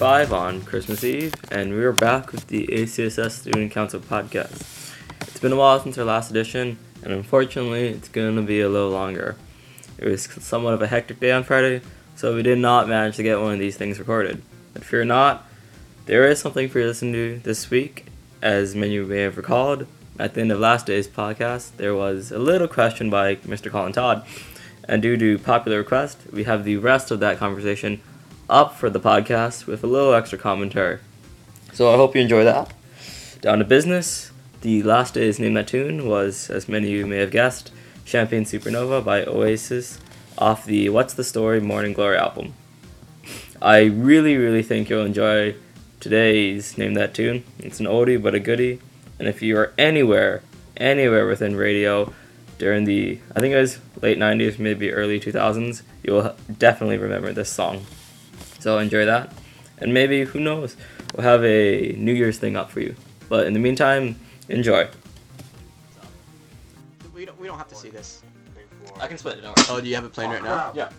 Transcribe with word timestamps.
5 0.00 0.32
on 0.32 0.62
Christmas 0.62 1.04
Eve, 1.04 1.34
and 1.50 1.74
we're 1.74 1.92
back 1.92 2.32
with 2.32 2.46
the 2.46 2.66
ACSS 2.68 3.32
Student 3.32 3.70
Council 3.70 4.00
podcast. 4.00 4.94
It's 5.20 5.38
been 5.38 5.52
a 5.52 5.56
while 5.56 5.78
since 5.78 5.98
our 5.98 6.06
last 6.06 6.30
edition, 6.30 6.78
and 7.02 7.12
unfortunately, 7.12 7.88
it's 7.88 8.08
going 8.08 8.36
to 8.36 8.40
be 8.40 8.62
a 8.62 8.68
little 8.70 8.88
longer. 8.88 9.36
It 9.98 10.08
was 10.08 10.22
somewhat 10.22 10.72
of 10.72 10.80
a 10.80 10.86
hectic 10.86 11.20
day 11.20 11.32
on 11.32 11.44
Friday, 11.44 11.82
so 12.16 12.34
we 12.34 12.42
did 12.42 12.56
not 12.56 12.88
manage 12.88 13.16
to 13.16 13.22
get 13.22 13.42
one 13.42 13.52
of 13.52 13.58
these 13.58 13.76
things 13.76 13.98
recorded. 13.98 14.40
But 14.72 14.84
fear 14.84 15.04
not, 15.04 15.46
there 16.06 16.26
is 16.26 16.40
something 16.40 16.70
for 16.70 16.78
you 16.78 16.84
to 16.84 16.88
listen 16.88 17.12
to 17.12 17.38
this 17.40 17.68
week. 17.68 18.06
As 18.40 18.74
many 18.74 18.96
of 18.96 19.04
you 19.04 19.06
may 19.06 19.20
have 19.20 19.36
recalled, 19.36 19.86
at 20.18 20.32
the 20.32 20.40
end 20.40 20.50
of 20.50 20.60
last 20.60 20.86
day's 20.86 21.08
podcast, 21.08 21.76
there 21.76 21.94
was 21.94 22.32
a 22.32 22.38
little 22.38 22.68
question 22.68 23.10
by 23.10 23.36
Mr. 23.36 23.70
Colin 23.70 23.92
Todd, 23.92 24.24
and 24.84 25.02
due 25.02 25.18
to 25.18 25.38
popular 25.38 25.76
request, 25.76 26.20
we 26.32 26.44
have 26.44 26.64
the 26.64 26.78
rest 26.78 27.10
of 27.10 27.20
that 27.20 27.36
conversation 27.36 28.00
up 28.50 28.74
for 28.74 28.90
the 28.90 29.00
podcast 29.00 29.66
with 29.66 29.84
a 29.84 29.86
little 29.86 30.12
extra 30.12 30.36
commentary. 30.36 30.98
So 31.72 31.92
I 31.92 31.96
hope 31.96 32.14
you 32.14 32.20
enjoy 32.20 32.44
that. 32.44 32.72
Down 33.40 33.60
to 33.60 33.64
business, 33.64 34.32
the 34.60 34.82
last 34.82 35.14
day's 35.14 35.38
Name 35.38 35.54
That 35.54 35.68
Tune 35.68 36.06
was, 36.06 36.50
as 36.50 36.68
many 36.68 36.88
of 36.88 36.98
you 36.98 37.06
may 37.06 37.18
have 37.18 37.30
guessed, 37.30 37.70
Champagne 38.04 38.44
Supernova 38.44 39.04
by 39.04 39.24
Oasis 39.24 40.00
off 40.36 40.66
the 40.66 40.88
What's 40.88 41.14
the 41.14 41.24
Story 41.24 41.60
Morning 41.60 41.92
Glory 41.92 42.16
album. 42.16 42.54
I 43.62 43.84
really, 43.84 44.36
really 44.36 44.62
think 44.62 44.90
you'll 44.90 45.06
enjoy 45.06 45.54
today's 46.00 46.76
Name 46.76 46.94
That 46.94 47.14
Tune. 47.14 47.44
It's 47.60 47.78
an 47.78 47.86
oldie 47.86 48.20
but 48.20 48.34
a 48.34 48.40
goodie, 48.40 48.80
and 49.18 49.28
if 49.28 49.42
you 49.42 49.56
are 49.58 49.72
anywhere, 49.78 50.42
anywhere 50.76 51.26
within 51.26 51.54
radio 51.56 52.12
during 52.58 52.84
the, 52.84 53.20
I 53.34 53.40
think 53.40 53.54
it 53.54 53.60
was 53.60 53.78
late 54.02 54.18
90s, 54.18 54.58
maybe 54.58 54.92
early 54.92 55.20
2000s, 55.20 55.82
you'll 56.02 56.34
definitely 56.58 56.98
remember 56.98 57.32
this 57.32 57.50
song. 57.50 57.86
So 58.60 58.78
enjoy 58.78 59.06
that. 59.06 59.32
And 59.78 59.92
maybe, 59.92 60.24
who 60.24 60.38
knows, 60.38 60.76
we'll 61.14 61.24
have 61.24 61.42
a 61.44 61.92
New 61.96 62.12
Year's 62.12 62.38
thing 62.38 62.56
up 62.56 62.70
for 62.70 62.80
you. 62.80 62.94
But 63.28 63.46
in 63.46 63.54
the 63.54 63.58
meantime, 63.58 64.16
enjoy. 64.48 64.88
We 67.14 67.24
don't, 67.24 67.40
we 67.40 67.46
don't 67.46 67.58
have 67.58 67.68
to 67.68 67.74
see 67.74 67.88
this. 67.88 68.22
I 69.00 69.06
can 69.06 69.16
split 69.16 69.38
it, 69.38 69.42
don't 69.42 69.70
Oh, 69.70 69.80
do 69.80 69.88
you 69.88 69.94
have 69.94 70.04
it 70.04 70.12
playing 70.12 70.30
right 70.30 70.42
now? 70.42 70.72
Yeah. 70.74 70.90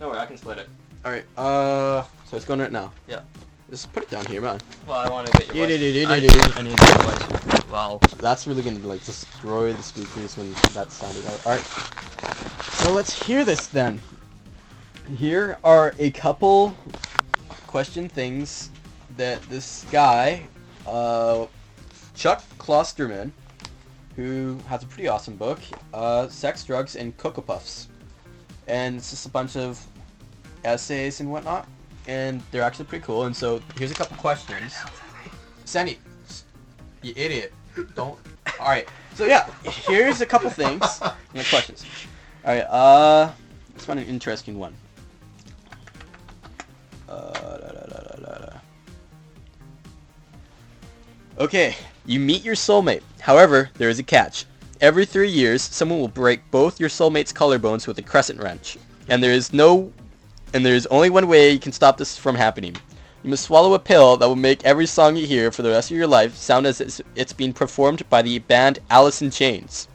Don't 0.00 0.10
worry, 0.10 0.18
I 0.18 0.26
can 0.26 0.36
split 0.36 0.58
it. 0.58 0.68
Alright, 1.04 1.24
uh, 1.36 2.02
so 2.24 2.36
it's 2.36 2.44
going 2.44 2.60
right 2.60 2.72
now. 2.72 2.90
Yeah. 3.06 3.20
Just 3.70 3.92
put 3.92 4.02
it 4.02 4.10
down 4.10 4.26
here, 4.26 4.40
man. 4.40 4.60
Well, 4.86 4.98
I 4.98 5.08
want 5.08 5.26
to 5.26 5.32
get 5.32 5.54
your 5.54 5.66
voice. 5.66 6.06
I, 6.06 6.16
I 6.58 6.62
need 6.62 6.78
your 6.78 6.88
voice. 6.98 7.64
Well, 7.70 8.00
That's 8.18 8.46
really 8.46 8.62
gonna 8.62 8.78
like 8.80 9.04
destroy 9.04 9.72
the 9.72 9.82
speakers 9.82 10.36
when 10.36 10.52
that 10.74 10.90
sounded 10.90 11.26
out. 11.26 11.46
Alright. 11.46 11.64
So 12.72 12.92
let's 12.92 13.22
hear 13.22 13.44
this 13.44 13.66
then. 13.68 14.00
Here 15.12 15.58
are 15.62 15.94
a 15.98 16.10
couple 16.10 16.74
question 17.66 18.08
things 18.08 18.70
that 19.18 19.42
this 19.50 19.84
guy, 19.92 20.42
uh, 20.86 21.44
Chuck 22.14 22.42
Klosterman, 22.58 23.30
who 24.16 24.58
has 24.66 24.82
a 24.82 24.86
pretty 24.86 25.06
awesome 25.06 25.36
book, 25.36 25.60
uh, 25.92 26.28
Sex, 26.28 26.64
Drugs, 26.64 26.96
and 26.96 27.14
Cocoa 27.18 27.42
Puffs. 27.42 27.88
And 28.66 28.96
it's 28.96 29.10
just 29.10 29.26
a 29.26 29.28
bunch 29.28 29.56
of 29.56 29.84
essays 30.64 31.20
and 31.20 31.30
whatnot. 31.30 31.68
And 32.08 32.40
they're 32.50 32.62
actually 32.62 32.86
pretty 32.86 33.04
cool. 33.04 33.26
And 33.26 33.36
so 33.36 33.60
here's 33.76 33.90
a 33.90 33.94
couple 33.94 34.16
questions. 34.16 34.74
Sandy, 35.66 35.98
you 37.02 37.12
idiot. 37.14 37.52
Don't. 37.94 38.18
Alright. 38.58 38.88
So 39.14 39.26
yeah, 39.26 39.50
here's 39.64 40.22
a 40.22 40.26
couple 40.26 40.48
things. 40.48 41.02
and 41.34 41.46
questions. 41.48 41.84
Alright, 42.42 42.64
uh, 42.70 43.30
let's 43.74 43.84
find 43.84 44.00
an 44.00 44.06
interesting 44.06 44.58
one. 44.58 44.74
Okay, 51.36 51.74
you 52.06 52.20
meet 52.20 52.44
your 52.44 52.54
soulmate. 52.54 53.02
However, 53.18 53.68
there 53.74 53.88
is 53.88 53.98
a 53.98 54.04
catch. 54.04 54.44
Every 54.80 55.04
three 55.04 55.28
years, 55.28 55.62
someone 55.62 55.98
will 55.98 56.06
break 56.06 56.48
both 56.52 56.78
your 56.78 56.88
soulmate's 56.88 57.32
collarbones 57.32 57.88
with 57.88 57.98
a 57.98 58.02
crescent 58.02 58.40
wrench, 58.40 58.78
and 59.08 59.20
there 59.20 59.32
is 59.32 59.52
no, 59.52 59.92
and 60.52 60.64
there 60.64 60.76
is 60.76 60.86
only 60.86 61.10
one 61.10 61.26
way 61.26 61.50
you 61.50 61.58
can 61.58 61.72
stop 61.72 61.96
this 61.96 62.16
from 62.16 62.36
happening. 62.36 62.76
You 63.24 63.30
must 63.30 63.46
swallow 63.46 63.74
a 63.74 63.80
pill 63.80 64.16
that 64.16 64.28
will 64.28 64.36
make 64.36 64.64
every 64.64 64.86
song 64.86 65.16
you 65.16 65.26
hear 65.26 65.50
for 65.50 65.62
the 65.62 65.70
rest 65.70 65.90
of 65.90 65.96
your 65.96 66.06
life 66.06 66.36
sound 66.36 66.66
as 66.66 66.80
it's, 66.80 67.00
it's 67.16 67.32
being 67.32 67.52
performed 67.52 68.08
by 68.08 68.22
the 68.22 68.38
band 68.38 68.78
Alice 68.88 69.20
in 69.20 69.32
Chains. 69.32 69.88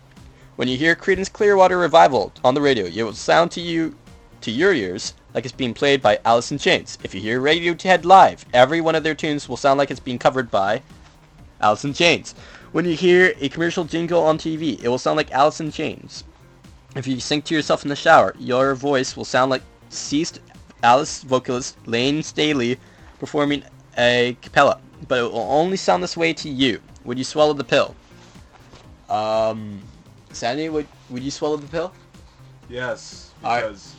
When 0.57 0.67
you 0.67 0.75
hear 0.75 0.93
Creedence 0.93 1.31
Clearwater 1.31 1.77
Revival 1.77 2.33
on 2.43 2.53
the 2.53 2.61
radio, 2.61 2.83
it 2.83 3.01
will 3.01 3.13
sound 3.13 3.49
to 3.51 3.61
you, 3.61 3.95
to 4.41 4.51
your 4.51 4.73
ears, 4.73 5.13
like 5.33 5.45
it's 5.45 5.53
being 5.53 5.73
played 5.73 6.01
by 6.01 6.19
Alice 6.25 6.51
in 6.51 6.57
Chains. 6.57 6.97
If 7.01 7.15
you 7.15 7.21
hear 7.21 7.39
Radiohead 7.39 8.03
live, 8.03 8.45
every 8.53 8.81
one 8.81 8.95
of 8.95 9.03
their 9.03 9.15
tunes 9.15 9.47
will 9.47 9.55
sound 9.55 9.77
like 9.77 9.89
it's 9.89 10.01
being 10.01 10.19
covered 10.19 10.51
by 10.51 10.81
Alice 11.61 11.83
in 11.83 11.93
Chains. 11.93 12.33
When 12.71 12.85
you 12.85 12.95
hear 12.95 13.33
a 13.39 13.49
commercial 13.49 13.83
jingle 13.83 14.23
on 14.23 14.37
TV, 14.37 14.81
it 14.81 14.87
will 14.87 14.97
sound 14.97 15.17
like 15.17 15.31
Alice 15.31 15.59
in 15.59 15.71
Chains. 15.71 16.23
If 16.95 17.07
you 17.07 17.19
sing 17.19 17.41
to 17.43 17.55
yourself 17.55 17.83
in 17.83 17.89
the 17.89 17.95
shower, 17.95 18.35
your 18.39 18.75
voice 18.75 19.15
will 19.15 19.25
sound 19.25 19.51
like 19.51 19.61
ceased 19.89 20.39
Alice 20.83 21.23
vocalist 21.23 21.77
Layne 21.85 22.23
Staley 22.23 22.79
performing 23.19 23.63
a 23.97 24.37
cappella, 24.41 24.79
but 25.07 25.19
it 25.19 25.23
will 25.23 25.39
only 25.39 25.77
sound 25.77 26.01
this 26.01 26.15
way 26.15 26.33
to 26.33 26.49
you. 26.49 26.81
Would 27.05 27.17
you 27.17 27.23
swallow 27.23 27.53
the 27.53 27.63
pill? 27.63 27.95
Um, 29.09 29.81
Sandy, 30.31 30.69
would 30.69 30.87
would 31.09 31.23
you 31.23 31.31
swallow 31.31 31.57
the 31.57 31.67
pill? 31.67 31.91
Yes, 32.69 33.31
because 33.41 33.95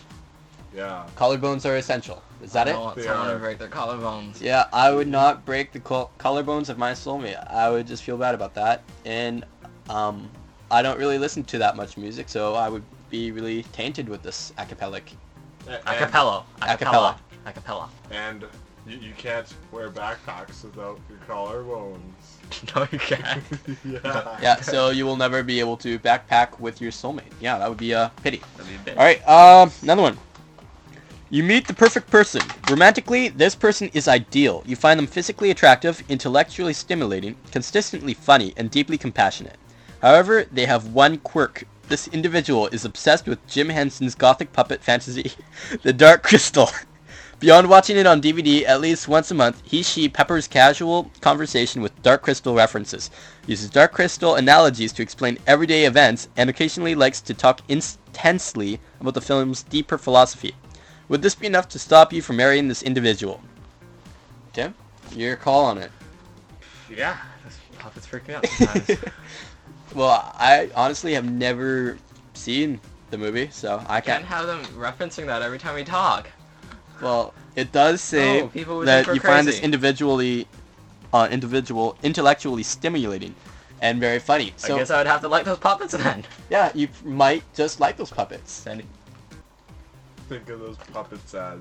yeah, 0.74 1.06
Collarbones 1.16 1.68
are 1.68 1.76
essential. 1.76 2.22
Is 2.42 2.52
that 2.52 2.66
I 2.66 2.70
it? 2.70 2.74
don't 2.74 2.84
want 2.84 3.00
someone 3.02 3.32
to 3.32 3.38
break 3.38 3.58
their 3.58 3.68
collarbones. 3.68 4.40
Yeah, 4.40 4.64
I 4.72 4.90
would 4.90 5.08
not 5.08 5.44
break 5.44 5.72
the 5.72 5.80
col- 5.80 6.10
collarbones 6.18 6.68
of 6.68 6.78
my 6.78 6.92
soulmate. 6.92 7.38
I 7.52 7.68
would 7.70 7.86
just 7.86 8.02
feel 8.02 8.16
bad 8.16 8.34
about 8.34 8.54
that. 8.54 8.82
And 9.04 9.44
um, 9.88 10.30
I 10.70 10.82
don't 10.82 10.98
really 10.98 11.18
listen 11.18 11.44
to 11.44 11.58
that 11.58 11.76
much 11.76 11.96
music, 11.96 12.28
so 12.28 12.54
I 12.54 12.68
would 12.68 12.82
be 13.10 13.30
really 13.32 13.62
tainted 13.72 14.08
with 14.08 14.22
this 14.22 14.52
acapellic. 14.58 15.02
A- 15.68 15.78
Acapella. 15.86 16.44
Acapella. 16.62 17.16
Acapella. 17.46 17.88
and, 18.10 18.42
and 18.44 18.50
you, 18.86 19.08
you 19.08 19.12
can't 19.16 19.52
wear 19.72 19.90
backpacks 19.90 20.62
without 20.64 20.98
your 21.08 21.18
collarbones. 21.28 21.98
No, 22.74 22.84
you 22.90 22.98
can't. 22.98 23.44
yeah. 23.84 24.38
Yeah, 24.42 24.60
so 24.60 24.90
you 24.90 25.06
will 25.06 25.16
never 25.16 25.42
be 25.44 25.60
able 25.60 25.76
to 25.78 26.00
backpack 26.00 26.58
with 26.58 26.80
your 26.80 26.90
soulmate. 26.90 27.30
Yeah, 27.40 27.58
that 27.58 27.68
would 27.68 27.78
be 27.78 27.92
a 27.92 28.10
pity. 28.24 28.42
That'd 28.56 28.68
be 28.72 28.74
a 28.76 28.84
bit. 28.86 28.98
All 28.98 29.04
right, 29.04 29.28
um, 29.28 29.70
another 29.82 30.02
one. 30.02 30.18
You 31.32 31.44
meet 31.44 31.68
the 31.68 31.74
perfect 31.74 32.10
person. 32.10 32.42
Romantically, 32.68 33.28
this 33.28 33.54
person 33.54 33.88
is 33.94 34.08
ideal. 34.08 34.64
You 34.66 34.74
find 34.74 34.98
them 34.98 35.06
physically 35.06 35.52
attractive, 35.52 36.02
intellectually 36.08 36.72
stimulating, 36.72 37.36
consistently 37.52 38.14
funny, 38.14 38.52
and 38.56 38.68
deeply 38.68 38.98
compassionate. 38.98 39.56
However, 40.02 40.46
they 40.50 40.66
have 40.66 40.88
one 40.88 41.18
quirk. 41.18 41.68
This 41.86 42.08
individual 42.08 42.66
is 42.72 42.84
obsessed 42.84 43.28
with 43.28 43.46
Jim 43.46 43.68
Henson's 43.68 44.16
gothic 44.16 44.52
puppet 44.52 44.82
fantasy, 44.82 45.30
The 45.82 45.92
Dark 45.92 46.24
Crystal. 46.24 46.68
Beyond 47.38 47.70
watching 47.70 47.96
it 47.96 48.08
on 48.08 48.20
DVD 48.20 48.66
at 48.66 48.80
least 48.80 49.06
once 49.06 49.30
a 49.30 49.34
month, 49.34 49.62
he 49.64 49.84
she 49.84 50.08
peppers 50.08 50.48
casual 50.48 51.12
conversation 51.20 51.80
with 51.80 52.02
Dark 52.02 52.22
Crystal 52.22 52.56
references, 52.56 53.08
uses 53.46 53.70
Dark 53.70 53.92
Crystal 53.92 54.34
analogies 54.34 54.92
to 54.94 55.02
explain 55.02 55.38
everyday 55.46 55.84
events, 55.84 56.28
and 56.36 56.50
occasionally 56.50 56.96
likes 56.96 57.20
to 57.20 57.34
talk 57.34 57.60
intensely 57.68 58.80
about 59.00 59.14
the 59.14 59.20
film's 59.20 59.62
deeper 59.62 59.96
philosophy. 59.96 60.56
Would 61.10 61.22
this 61.22 61.34
be 61.34 61.48
enough 61.48 61.68
to 61.70 61.78
stop 61.80 62.12
you 62.12 62.22
from 62.22 62.36
marrying 62.36 62.68
this 62.68 62.84
individual? 62.84 63.42
Tim, 64.52 64.74
your 65.12 65.34
call 65.34 65.64
on 65.64 65.76
it. 65.78 65.90
Yeah. 66.88 67.16
This 67.44 67.58
puppet's 67.80 68.06
freaking 68.06 68.34
out 68.34 68.46
sometimes. 68.46 68.98
Well, 69.92 70.32
I 70.38 70.70
honestly 70.76 71.14
have 71.14 71.28
never 71.28 71.98
seen 72.34 72.78
the 73.10 73.18
movie, 73.18 73.48
so 73.50 73.84
I 73.88 74.00
Can't 74.00 74.22
can't. 74.22 74.24
have 74.26 74.46
them 74.46 74.64
referencing 74.80 75.26
that 75.26 75.42
every 75.42 75.58
time 75.58 75.74
we 75.74 75.82
talk. 75.82 76.28
Well, 77.02 77.34
it 77.56 77.72
does 77.72 78.00
say 78.00 78.42
No, 78.42 78.46
people 78.46 78.76
would 78.78 78.86
that 78.86 79.08
you 79.08 79.18
find 79.18 79.48
this 79.48 79.58
individually, 79.58 80.46
uh, 81.12 81.26
individual, 81.28 81.98
intellectually 82.04 82.62
stimulating, 82.62 83.34
and 83.82 83.98
very 83.98 84.20
funny. 84.20 84.54
I 84.62 84.68
So 84.68 84.76
guess 84.76 84.90
I 84.92 84.98
would 84.98 85.08
have 85.08 85.22
to 85.22 85.28
like 85.28 85.44
those 85.44 85.58
puppets 85.58 85.92
then. 85.92 86.24
yeah, 86.50 86.70
you 86.72 86.86
might 87.04 87.42
just 87.52 87.80
like 87.80 87.96
those 87.96 88.10
puppets. 88.10 88.52
Sandy. 88.52 88.84
Think 90.30 90.48
of 90.48 90.60
those 90.60 90.76
puppets 90.92 91.34
as 91.34 91.58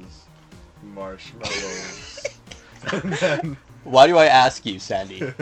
marshmallows. 0.83 2.27
then 3.19 3.57
Why 3.83 4.05
do 4.05 4.15
I 4.15 4.27
ask 4.27 4.63
you, 4.63 4.77
Sandy? 4.77 5.21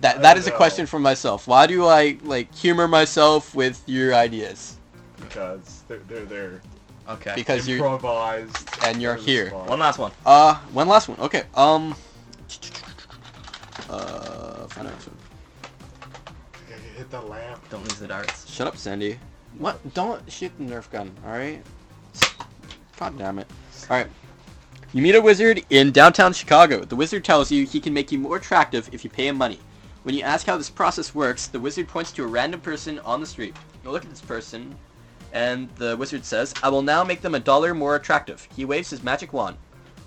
That 0.00 0.18
I 0.18 0.20
that 0.20 0.36
is 0.38 0.46
a 0.46 0.52
question 0.52 0.86
for 0.86 1.00
myself. 1.00 1.48
Why 1.48 1.66
do 1.66 1.86
I 1.86 2.18
like 2.22 2.54
humor 2.54 2.86
myself 2.86 3.52
with 3.54 3.82
your 3.86 4.14
ideas? 4.14 4.76
because 5.18 5.82
they're 5.88 5.98
they're, 6.06 6.24
they're 6.24 6.60
Okay. 7.08 7.32
Because 7.34 7.66
you're 7.66 7.78
improvised 7.78 8.68
and 8.84 9.02
you're 9.02 9.16
here. 9.16 9.48
spot. 9.48 9.68
One 9.68 9.80
last 9.80 9.98
one. 9.98 10.12
uh 10.24 10.54
one 10.72 10.86
last 10.86 11.08
one. 11.08 11.18
Okay. 11.18 11.42
Um. 11.56 11.96
Uh. 13.90 14.68
Find 14.68 14.86
out. 14.86 14.94
Hit 16.96 17.10
the 17.10 17.20
lamp. 17.20 17.68
Don't 17.70 17.82
lose 17.82 17.98
the 17.98 18.06
darts. 18.06 18.48
Shut 18.48 18.68
up, 18.68 18.76
Sandy. 18.76 19.18
What? 19.58 19.94
Don't 19.94 20.22
shoot 20.30 20.52
the 20.58 20.64
Nerf 20.64 20.88
gun. 20.92 21.10
All 21.26 21.32
right. 21.32 21.60
God 22.98 23.18
damn 23.18 23.38
it. 23.38 23.48
All 23.90 23.96
right. 23.96 24.08
You 24.92 25.02
meet 25.02 25.14
a 25.14 25.20
wizard 25.20 25.64
in 25.70 25.90
downtown 25.90 26.32
Chicago. 26.32 26.84
The 26.84 26.96
wizard 26.96 27.24
tells 27.24 27.50
you 27.50 27.64
he 27.64 27.80
can 27.80 27.94
make 27.94 28.12
you 28.12 28.18
more 28.18 28.36
attractive 28.36 28.90
if 28.92 29.04
you 29.04 29.10
pay 29.10 29.28
him 29.28 29.38
money. 29.38 29.58
When 30.02 30.14
you 30.14 30.22
ask 30.22 30.46
how 30.46 30.56
this 30.56 30.68
process 30.68 31.14
works, 31.14 31.46
the 31.46 31.60
wizard 31.60 31.88
points 31.88 32.12
to 32.12 32.24
a 32.24 32.26
random 32.26 32.60
person 32.60 32.98
on 33.00 33.20
the 33.20 33.26
street. 33.26 33.56
You 33.84 33.90
look 33.90 34.04
at 34.04 34.10
this 34.10 34.20
person, 34.20 34.76
and 35.32 35.68
the 35.76 35.96
wizard 35.96 36.24
says, 36.24 36.52
I 36.62 36.68
will 36.68 36.82
now 36.82 37.04
make 37.04 37.22
them 37.22 37.34
a 37.34 37.40
dollar 37.40 37.72
more 37.72 37.96
attractive. 37.96 38.46
He 38.54 38.64
waves 38.64 38.90
his 38.90 39.02
magic 39.02 39.32
wand. 39.32 39.56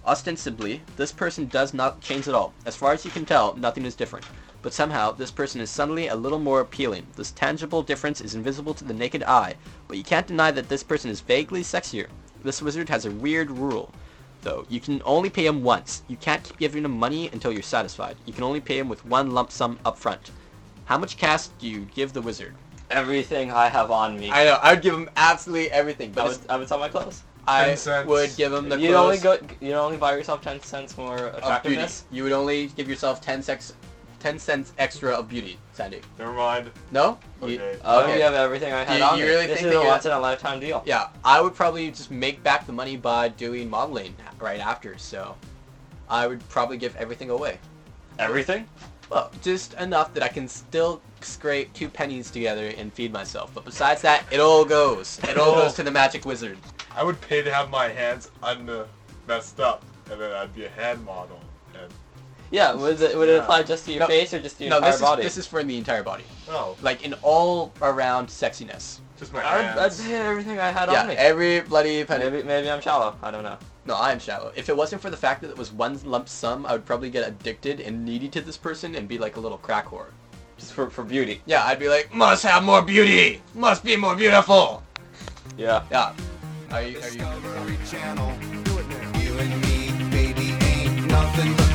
Ostensibly, 0.05 0.81
this 0.97 1.11
person 1.11 1.47
does 1.47 1.73
not 1.73 1.99
change 1.99 2.27
at 2.27 2.35
all. 2.35 2.53
As 2.65 2.75
far 2.75 2.93
as 2.93 3.03
you 3.03 3.09
can 3.09 3.25
tell, 3.25 3.55
nothing 3.55 3.85
is 3.85 3.95
different. 3.95 4.25
But 4.61 4.73
somehow, 4.73 5.11
this 5.11 5.31
person 5.31 5.61
is 5.61 5.69
suddenly 5.71 6.09
a 6.09 6.15
little 6.15 6.39
more 6.39 6.59
appealing. 6.59 7.07
This 7.15 7.31
tangible 7.31 7.81
difference 7.81 8.21
is 8.21 8.35
invisible 8.35 8.75
to 8.75 8.83
the 8.83 8.93
naked 8.93 9.23
eye, 9.23 9.55
but 9.87 9.97
you 9.97 10.03
can't 10.03 10.27
deny 10.27 10.51
that 10.51 10.69
this 10.69 10.83
person 10.83 11.09
is 11.09 11.21
vaguely 11.21 11.63
sexier. 11.63 12.07
This 12.45 12.61
wizard 12.61 12.89
has 12.89 13.05
a 13.05 13.11
weird 13.11 13.49
rule, 13.49 13.91
though. 14.43 14.67
You 14.69 14.79
can 14.79 15.01
only 15.03 15.31
pay 15.31 15.47
him 15.47 15.63
once. 15.63 16.03
You 16.07 16.15
can't 16.15 16.43
keep 16.43 16.59
giving 16.59 16.85
him 16.85 16.91
money 16.91 17.27
until 17.33 17.51
you're 17.51 17.63
satisfied. 17.63 18.17
You 18.27 18.33
can 18.33 18.43
only 18.43 18.61
pay 18.61 18.77
him 18.77 18.87
with 18.87 19.03
one 19.03 19.31
lump 19.31 19.51
sum 19.51 19.79
up 19.83 19.97
front. 19.97 20.29
How 20.85 20.99
much 20.99 21.17
cash 21.17 21.47
do 21.59 21.67
you 21.67 21.87
give 21.95 22.13
the 22.13 22.21
wizard? 22.21 22.53
Everything 22.91 23.51
I 23.51 23.67
have 23.67 23.89
on 23.89 24.19
me. 24.19 24.29
I 24.31 24.43
know, 24.43 24.59
I 24.61 24.73
would 24.73 24.83
give 24.83 24.93
him 24.93 25.09
absolutely 25.17 25.71
everything, 25.71 26.11
But 26.11 26.21
I 26.21 26.27
but 26.27 26.39
would, 26.39 26.49
I 26.51 26.57
would 26.57 26.67
sell 26.67 26.77
my 26.77 26.87
clothes. 26.89 27.23
I 27.47 27.65
10 27.65 27.77
cents. 27.77 28.07
would 28.07 28.35
give 28.37 28.53
him 28.53 28.69
the 28.69 28.79
you 28.79 28.93
only 28.95 29.17
clothes 29.17 29.41
go. 29.41 29.47
You 29.59 29.73
only 29.73 29.97
buy 29.97 30.15
yourself 30.15 30.43
ten 30.43 30.61
cents 30.61 30.95
more 30.97 31.17
of 31.17 31.35
attractiveness. 31.35 32.05
You 32.11 32.23
would 32.23 32.31
only 32.31 32.67
give 32.67 32.87
yourself 32.87 33.21
10 33.21 33.41
sex, 33.41 33.73
10 34.25 34.39
cents 34.39 34.73
extra 34.79 35.11
of 35.11 35.29
beauty, 35.29 35.55
Sandy. 35.73 36.01
Never 36.17 36.33
mind. 36.33 36.71
No? 36.89 37.19
You- 37.43 37.61
Okay. 37.61 37.77
I'll 37.83 37.99
Okay. 37.99 38.17
give 38.17 38.31
you 38.31 38.37
everything 38.37 38.73
I 38.73 38.83
had 38.83 38.97
you- 38.97 39.03
on 39.03 39.19
you 39.19 39.25
me. 39.25 39.29
really 39.29 39.45
this 39.45 39.57
think 39.57 39.67
is 39.67 39.73
that 39.73 39.79
a 39.79 39.83
you- 39.83 39.87
once 39.87 40.05
in 40.07 40.11
a 40.13 40.19
lifetime 40.19 40.59
deal. 40.59 40.81
Yeah, 40.83 41.09
I 41.23 41.41
would 41.41 41.53
probably 41.53 41.91
just 41.91 42.09
make 42.09 42.41
back 42.41 42.65
the 42.65 42.73
money 42.73 42.97
by 42.97 43.27
doing 43.27 43.69
modeling 43.69 44.15
right 44.39 44.59
after, 44.59 44.97
so 44.97 45.35
I 46.09 46.25
would 46.25 46.41
probably 46.49 46.77
give 46.77 46.95
everything 46.95 47.29
away. 47.29 47.59
Everything? 48.17 48.67
Well, 49.11 49.29
just 49.43 49.75
enough 49.75 50.11
that 50.15 50.23
I 50.23 50.27
can 50.29 50.47
still 50.47 51.01
scrape 51.21 51.71
two 51.73 51.87
pennies 51.87 52.31
together 52.31 52.73
and 52.75 52.91
feed 52.91 53.13
myself. 53.13 53.51
But 53.53 53.63
besides 53.63 54.01
that, 54.01 54.23
it 54.31 54.39
all 54.39 54.65
goes. 54.65 55.19
It 55.29 55.37
all 55.37 55.53
goes 55.53 55.75
to 55.75 55.83
the 55.83 55.91
magic 55.91 56.25
wizard. 56.25 56.57
I 56.95 57.03
would 57.03 57.21
pay 57.21 57.43
to 57.43 57.53
have 57.53 57.69
my 57.69 57.89
hands 57.89 58.31
un 58.41 58.85
messed 59.27 59.59
up, 59.59 59.83
and 60.09 60.19
then 60.19 60.31
I'd 60.31 60.55
be 60.55 60.65
a 60.65 60.69
hand 60.69 61.05
model. 61.05 61.39
And 62.55 62.79
Yeah. 62.79 62.81
Would 62.81 63.01
it, 63.01 63.17
would 63.17 63.29
it 63.29 63.39
apply 63.39 63.63
just 63.63 63.85
to 63.85 63.91
your 63.91 64.01
No, 64.01 64.07
face 64.07 64.33
or 64.33 64.39
just 64.39 64.57
to 64.57 64.63
your 64.63 64.69
No, 64.71 64.77
entire 64.77 64.91
this 64.91 64.95
is 64.95 65.01
body? 65.01 65.23
this 65.23 65.37
is 65.37 65.45
for 65.47 65.63
the 65.63 65.77
entire 65.77 66.03
body, 66.03 66.23
no, 66.47 66.75
like 66.81 67.03
in 67.03 67.13
all 67.21 67.71
around 67.81 68.27
sexiness. 68.27 68.99
just 69.19 69.33
my 69.33 69.39
I'd, 69.39 69.65
I'd 69.65 69.79
hands. 69.79 70.01
pay 70.01 70.15
everything 70.15 70.59
I 70.59 70.71
had 70.71 70.89
yeah, 70.91 71.01
on 71.01 71.07
me. 71.07 71.15
every 71.15 71.61
bloody 71.61 72.03
penny. 72.05 72.29
Maybe 72.29 72.43
maybe 72.43 72.69
I'm 72.69 72.81
shallow. 72.81 73.15
I 73.21 73.31
don't 73.31 73.43
know. 73.43 73.57
No, 73.85 73.95
I 73.95 74.11
am 74.11 74.19
shallow. 74.19 74.51
If 74.55 74.69
it 74.69 74.75
wasn't 74.75 75.01
for 75.01 75.09
the 75.11 75.17
fact 75.17 75.41
that 75.41 75.49
it 75.51 75.57
was 75.57 75.71
one 75.71 75.99
lump 76.03 76.27
sum, 76.27 76.65
I 76.65 76.71
would 76.73 76.85
probably 76.85 77.09
get 77.11 77.27
addicted 77.27 77.79
and 77.81 78.03
needy 78.05 78.27
to 78.29 78.41
this 78.41 78.57
person 78.57 78.95
and 78.95 79.07
be 79.07 79.17
like 79.17 79.35
a 79.37 79.39
little 79.39 79.57
crack 79.59 79.87
whore. 79.87 80.07
Just 80.57 80.71
for 80.73 80.89
for 80.89 81.03
beauty. 81.03 81.41
Yeah, 81.45 81.65
I'd 81.65 81.79
be 81.79 81.89
like, 81.89 82.13
must 82.13 82.43
have 82.45 82.63
more 82.63 82.81
beauty, 82.81 83.41
must 83.53 83.83
be 83.83 83.95
more 83.97 84.15
beautiful. 84.15 84.81
Yeah. 85.57 85.83
Yeah. 85.91 86.13
Are 86.71 86.81
you? 86.81 86.97
Are 86.99 87.09
you? 87.09 87.19
Discovery 87.19 87.77
Channel. 87.85 88.31
You 89.21 89.37
and 89.43 89.61
me, 89.61 90.09
baby, 90.09 90.47
ain't 90.65 91.07
nothing 91.07 91.53
but 91.57 91.74